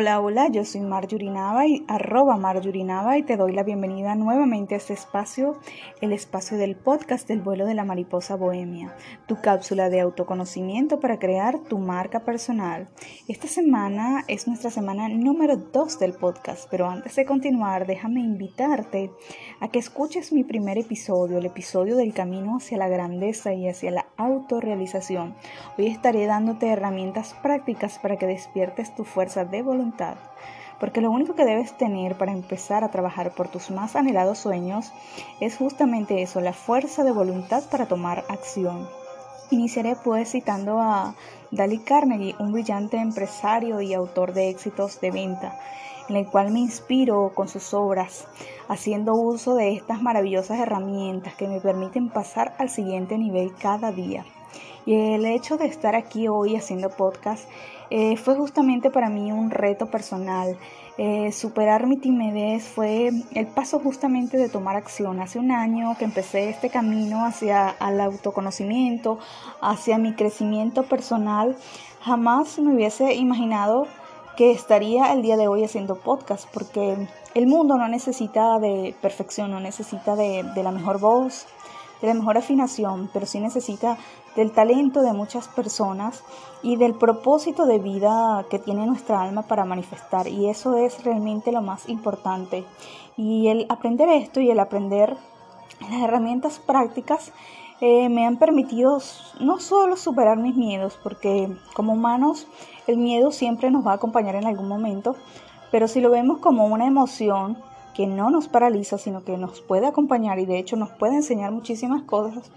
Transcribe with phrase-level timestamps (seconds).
[0.00, 4.14] Hola, hola, yo soy Marjorie Nava y arroba Marjorie Nava y te doy la bienvenida
[4.14, 5.56] nuevamente a este espacio,
[6.00, 8.94] el espacio del podcast del vuelo de la mariposa bohemia,
[9.26, 12.88] tu cápsula de autoconocimiento para crear tu marca personal.
[13.26, 19.10] Esta semana es nuestra semana número 2 del podcast, pero antes de continuar, déjame invitarte
[19.60, 23.90] a que escuches mi primer episodio, el episodio del camino hacia la grandeza y hacia
[23.90, 25.34] la autorrealización.
[25.76, 30.16] Hoy estaré dándote herramientas prácticas para que despiertes tu fuerza de voluntad
[30.80, 34.92] porque lo único que debes tener para empezar a trabajar por tus más anhelados sueños
[35.40, 38.88] es justamente eso, la fuerza de voluntad para tomar acción.
[39.50, 41.14] Iniciaré pues citando a
[41.50, 45.58] Dali Carnegie, un brillante empresario y autor de éxitos de venta,
[46.08, 48.26] en el cual me inspiro con sus obras,
[48.68, 54.24] haciendo uso de estas maravillosas herramientas que me permiten pasar al siguiente nivel cada día.
[54.88, 57.46] Y el hecho de estar aquí hoy haciendo podcast
[57.90, 60.56] eh, fue justamente para mí un reto personal.
[60.96, 65.20] Eh, superar mi timidez fue el paso justamente de tomar acción.
[65.20, 69.18] Hace un año que empecé este camino hacia el autoconocimiento,
[69.60, 71.54] hacia mi crecimiento personal,
[72.00, 73.86] jamás me hubiese imaginado
[74.38, 76.96] que estaría el día de hoy haciendo podcast, porque
[77.34, 81.46] el mundo no necesita de perfección, no necesita de, de la mejor voz,
[82.00, 83.98] de la mejor afinación, pero sí necesita
[84.36, 86.22] del talento de muchas personas
[86.62, 90.28] y del propósito de vida que tiene nuestra alma para manifestar.
[90.28, 92.64] Y eso es realmente lo más importante.
[93.16, 95.16] Y el aprender esto y el aprender
[95.80, 97.32] las herramientas prácticas
[97.80, 98.98] eh, me han permitido
[99.40, 102.48] no solo superar mis miedos, porque como humanos
[102.86, 105.14] el miedo siempre nos va a acompañar en algún momento,
[105.70, 107.56] pero si lo vemos como una emoción
[107.98, 111.50] que no nos paraliza, sino que nos puede acompañar y de hecho nos puede enseñar
[111.50, 112.52] muchísimas cosas,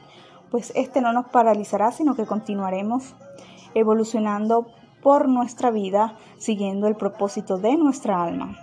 [0.52, 3.16] pues este no nos paralizará, sino que continuaremos
[3.73, 4.67] evolucionando
[5.02, 8.59] por nuestra vida siguiendo el propósito de nuestra alma.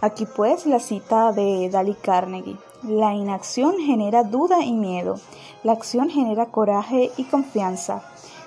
[0.00, 2.56] Aquí pues la cita de Dali Carnegie.
[2.84, 5.16] La inacción genera duda y miedo.
[5.62, 8.02] La acción genera coraje y confianza.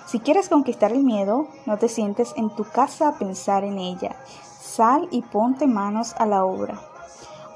[0.08, 4.16] Si quieres conquistar el miedo, no te sientes en tu casa a pensar en ella.
[4.60, 6.82] Sal y ponte manos a la obra.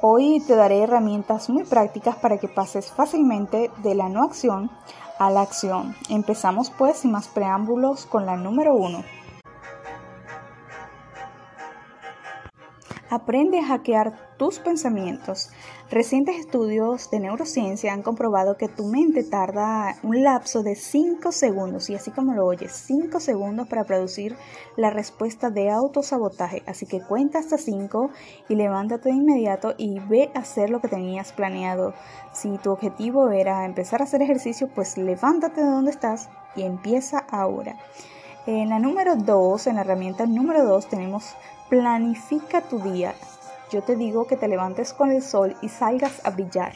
[0.03, 4.72] Hoy te daré herramientas muy prácticas para que pases fácilmente de la no acción
[5.19, 5.95] a la acción.
[6.09, 9.03] Empezamos pues sin más preámbulos con la número uno.
[13.11, 15.49] Aprende a hackear tus pensamientos.
[15.89, 21.89] Recientes estudios de neurociencia han comprobado que tu mente tarda un lapso de 5 segundos,
[21.89, 24.38] y así como lo oyes, 5 segundos para producir
[24.77, 26.63] la respuesta de autosabotaje.
[26.66, 28.11] Así que cuenta hasta 5
[28.47, 31.93] y levántate de inmediato y ve a hacer lo que tenías planeado.
[32.31, 37.19] Si tu objetivo era empezar a hacer ejercicio, pues levántate de donde estás y empieza
[37.29, 37.75] ahora.
[38.47, 41.35] En la número 2, en la herramienta número 2, tenemos
[41.72, 43.16] Planifica tu día.
[43.72, 46.74] Yo te digo que te levantes con el sol y salgas a brillar.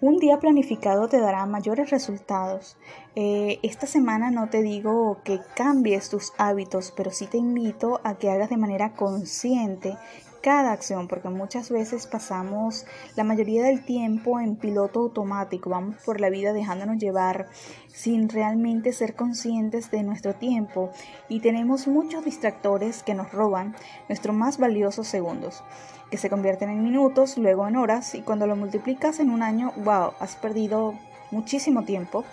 [0.00, 2.76] Un día planificado te dará mayores resultados.
[3.16, 8.14] Eh, esta semana no te digo que cambies tus hábitos, pero sí te invito a
[8.14, 9.96] que hagas de manera consciente
[10.42, 16.20] cada acción, porque muchas veces pasamos la mayoría del tiempo en piloto automático, vamos por
[16.20, 17.48] la vida dejándonos llevar
[17.88, 20.90] sin realmente ser conscientes de nuestro tiempo
[21.28, 23.74] y tenemos muchos distractores que nos roban
[24.08, 25.62] nuestros más valiosos segundos,
[26.10, 29.72] que se convierten en minutos, luego en horas y cuando lo multiplicas en un año,
[29.84, 30.94] wow, has perdido
[31.30, 32.24] muchísimo tiempo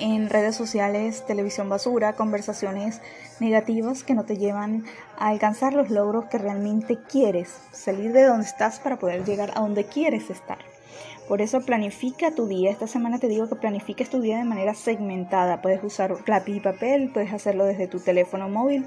[0.00, 3.00] en redes sociales, televisión basura, conversaciones
[3.40, 4.84] negativas que no te llevan
[5.18, 9.60] a alcanzar los logros que realmente quieres, salir de donde estás para poder llegar a
[9.60, 10.58] donde quieres estar.
[11.28, 12.70] Por eso planifica tu día.
[12.70, 15.60] Esta semana te digo que planifiques tu día de manera segmentada.
[15.60, 18.86] Puedes usar lápiz y papel, puedes hacerlo desde tu teléfono móvil.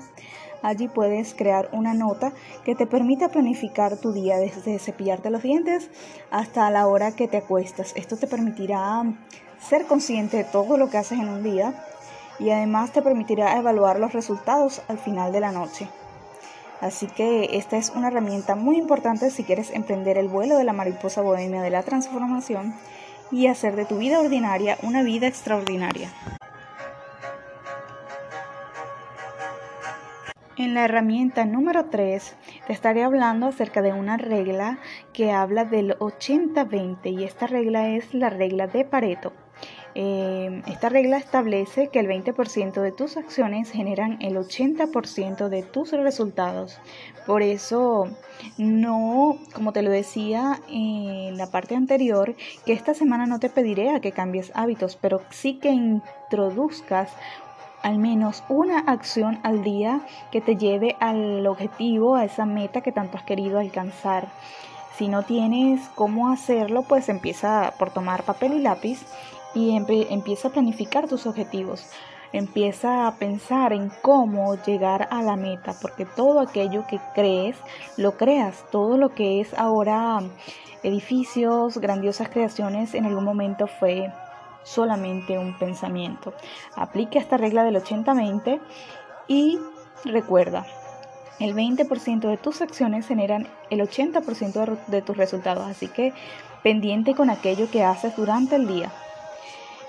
[0.61, 2.33] Allí puedes crear una nota
[2.65, 5.89] que te permita planificar tu día desde cepillarte los dientes
[6.31, 7.93] hasta la hora que te acuestas.
[7.95, 9.03] Esto te permitirá
[9.59, 11.73] ser consciente de todo lo que haces en un día
[12.39, 15.87] y además te permitirá evaluar los resultados al final de la noche.
[16.81, 20.73] Así que esta es una herramienta muy importante si quieres emprender el vuelo de la
[20.73, 22.73] mariposa bohemia de la transformación
[23.31, 26.09] y hacer de tu vida ordinaria una vida extraordinaria.
[30.59, 32.35] En la herramienta número 3
[32.67, 34.77] te estaré hablando acerca de una regla
[35.13, 39.31] que habla del 80-20 y esta regla es la regla de Pareto.
[39.95, 45.93] Eh, esta regla establece que el 20% de tus acciones generan el 80% de tus
[45.93, 46.77] resultados.
[47.25, 48.09] Por eso,
[48.57, 52.35] no, como te lo decía en la parte anterior,
[52.65, 57.13] que esta semana no te pediré a que cambies hábitos, pero sí que introduzcas
[57.81, 62.91] al menos una acción al día que te lleve al objetivo, a esa meta que
[62.91, 64.27] tanto has querido alcanzar.
[64.97, 69.05] Si no tienes cómo hacerlo, pues empieza por tomar papel y lápiz
[69.55, 71.89] y empieza a planificar tus objetivos.
[72.31, 77.57] Empieza a pensar en cómo llegar a la meta, porque todo aquello que crees,
[77.97, 78.65] lo creas.
[78.71, 80.19] Todo lo que es ahora
[80.83, 84.11] edificios, grandiosas creaciones, en algún momento fue
[84.63, 86.33] solamente un pensamiento.
[86.75, 88.59] Aplica esta regla del 80-20
[89.27, 89.59] y
[90.05, 90.65] recuerda,
[91.39, 96.13] el 20% de tus acciones generan el 80% de tus resultados, así que
[96.63, 98.91] pendiente con aquello que haces durante el día.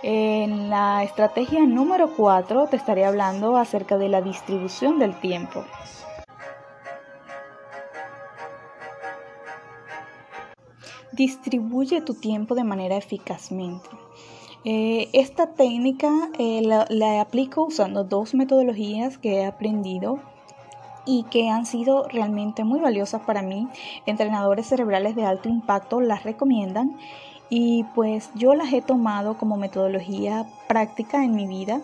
[0.03, 5.65] En la estrategia número 4 te estaré hablando acerca de la distribución del tiempo.
[11.13, 13.91] Distribuye tu tiempo de manera eficazmente.
[14.65, 20.21] Eh, esta técnica eh, la aplico usando dos metodologías que he aprendido
[21.07, 23.69] y que han sido realmente muy valiosas para mí.
[24.07, 26.97] Entrenadores cerebrales de alto impacto las recomiendan
[27.49, 31.81] y pues yo las he tomado como metodología práctica en mi vida.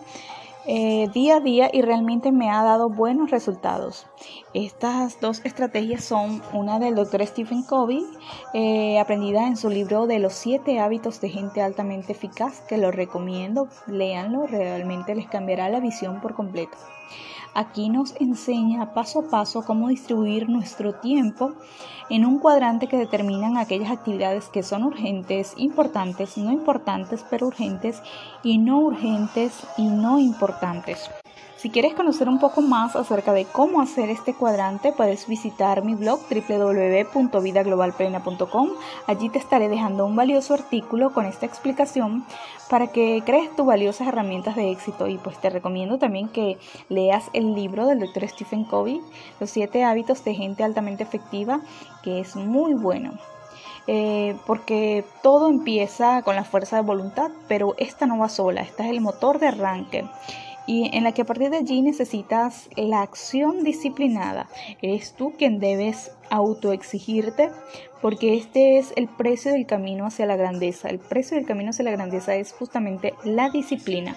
[0.69, 4.05] Eh, día a día y realmente me ha dado buenos resultados.
[4.53, 8.03] Estas dos estrategias son una del doctor Stephen Covey,
[8.53, 12.91] eh, aprendida en su libro de los siete hábitos de gente altamente eficaz, que lo
[12.91, 16.77] recomiendo, léanlo, realmente les cambiará la visión por completo.
[17.53, 21.53] Aquí nos enseña paso a paso cómo distribuir nuestro tiempo
[22.09, 28.01] en un cuadrante que determinan aquellas actividades que son urgentes, importantes, no importantes, pero urgentes
[28.43, 30.56] y no urgentes y no importantes.
[31.57, 35.95] Si quieres conocer un poco más acerca de cómo hacer este cuadrante, puedes visitar mi
[35.95, 38.69] blog www.vidaglobalplena.com.
[39.07, 42.23] Allí te estaré dejando un valioso artículo con esta explicación
[42.69, 45.07] para que crees tus valiosas herramientas de éxito.
[45.07, 46.59] Y pues te recomiendo también que
[46.89, 48.29] leas el libro del Dr.
[48.29, 49.01] Stephen Covey,
[49.39, 51.61] Los siete hábitos de gente altamente efectiva,
[52.03, 53.13] que es muy bueno.
[53.87, 58.83] Eh, porque todo empieza con la fuerza de voluntad, pero esta no va sola, esta
[58.83, 60.07] es el motor de arranque
[60.67, 64.47] y en la que a partir de allí necesitas la acción disciplinada.
[64.81, 67.49] Eres tú quien debes autoexigirte
[68.01, 70.89] porque este es el precio del camino hacia la grandeza.
[70.89, 74.15] El precio del camino hacia la grandeza es justamente la disciplina.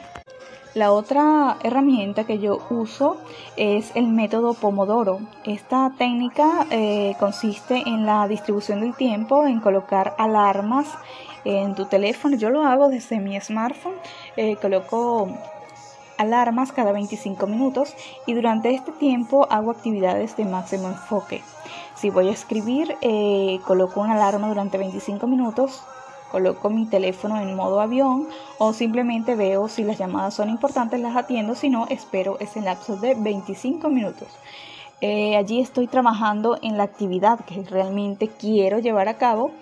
[0.74, 3.16] La otra herramienta que yo uso
[3.56, 5.18] es el método Pomodoro.
[5.44, 10.86] Esta técnica eh, consiste en la distribución del tiempo, en colocar alarmas
[11.44, 12.36] en tu teléfono.
[12.36, 13.96] Yo lo hago desde mi smartphone.
[14.36, 15.28] Eh, coloco
[16.20, 17.94] alarmas cada 25 minutos
[18.26, 21.40] y durante este tiempo hago actividades de máximo enfoque.
[21.94, 25.82] Si voy a escribir, eh, coloco una alarma durante 25 minutos,
[26.30, 28.28] coloco mi teléfono en modo avión
[28.58, 32.96] o simplemente veo si las llamadas son importantes, las atiendo, si no, espero ese lapso
[32.96, 34.28] de 25 minutos.
[35.00, 39.52] Eh, allí estoy trabajando en la actividad que realmente quiero llevar a cabo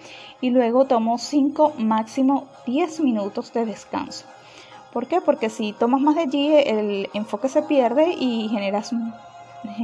[0.41, 4.27] y luego tomo 5, máximo 10 minutos de descanso.
[4.93, 5.21] ¿Por qué?
[5.21, 8.93] Porque si tomas más de allí, el enfoque se pierde y generas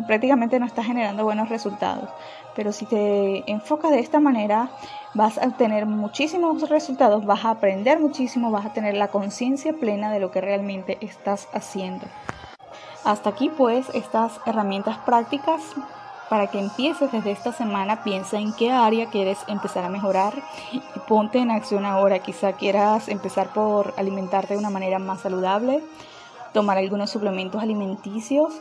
[0.06, 2.08] prácticamente no estás generando buenos resultados.
[2.54, 4.70] Pero si te enfocas de esta manera,
[5.14, 10.12] vas a tener muchísimos resultados, vas a aprender muchísimo, vas a tener la conciencia plena
[10.12, 12.06] de lo que realmente estás haciendo.
[13.04, 15.60] Hasta aquí pues estas herramientas prácticas
[16.34, 20.34] para que empieces desde esta semana, piensa en qué área quieres empezar a mejorar
[20.72, 22.18] y ponte en acción ahora.
[22.18, 25.80] Quizá quieras empezar por alimentarte de una manera más saludable,
[26.52, 28.52] tomar algunos suplementos alimenticios,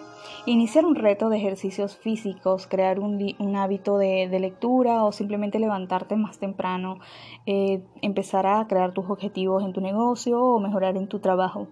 [0.46, 6.39] iniciar un reto de ejercicios físicos, crear un, hábito de, lectura o simplemente levantarte más
[6.39, 7.00] temprano,
[7.46, 11.68] eh, empezar a crear tus objetivos en tu negocio o mejorar en tu trabajo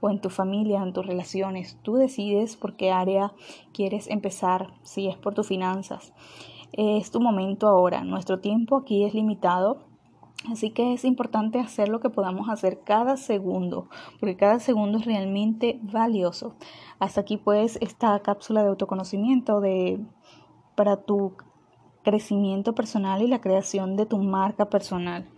[0.00, 1.78] o en tu familia, en tus relaciones.
[1.82, 3.32] Tú decides por qué área
[3.72, 6.12] quieres empezar, si es por tus finanzas.
[6.72, 8.04] Es tu momento ahora.
[8.04, 9.95] Nuestro tiempo aquí es limitado.
[10.50, 13.88] Así que es importante hacer lo que podamos hacer cada segundo,
[14.20, 16.54] porque cada segundo es realmente valioso.
[16.98, 20.00] Hasta aquí pues esta cápsula de autoconocimiento de,
[20.76, 21.32] para tu
[22.04, 25.28] crecimiento personal y la creación de tu marca personal.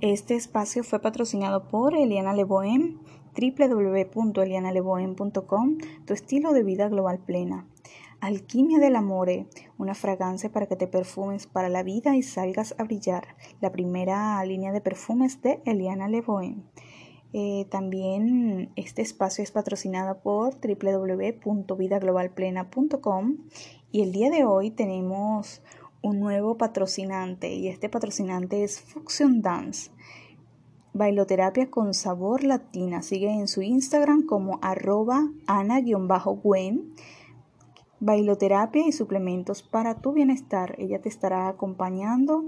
[0.00, 3.00] Este espacio fue patrocinado por Eliana Leboem,
[3.34, 7.66] www.elianaleboem.com, tu estilo de vida global plena.
[8.20, 9.46] Alquimia del Amore,
[9.78, 13.36] una fragancia para que te perfumes para la vida y salgas a brillar.
[13.60, 16.62] La primera línea de perfumes de Eliana Leboem.
[17.32, 23.36] Eh, también este espacio es patrocinado por www.vidaglobalplena.com
[23.92, 25.62] y el día de hoy tenemos
[26.02, 29.90] un nuevo patrocinante y este patrocinante es Fuction Dance.
[30.94, 33.02] Bailoterapia con sabor latina.
[33.02, 36.94] Sigue en su Instagram como arroba ana-gwen.
[38.00, 40.74] Bailoterapia y suplementos para tu bienestar.
[40.78, 42.44] Ella te estará acompañando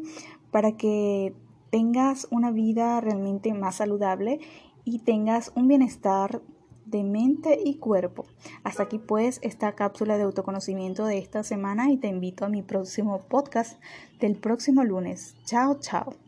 [0.50, 1.35] para que
[1.71, 4.40] tengas una vida realmente más saludable
[4.85, 6.40] y tengas un bienestar
[6.87, 8.25] de mente y cuerpo.
[8.64, 12.62] Hasta aquí pues esta cápsula de autoconocimiento de esta semana y te invito a mi
[12.62, 13.81] próximo podcast
[14.21, 15.37] del próximo lunes.
[15.45, 16.27] Chao, chao.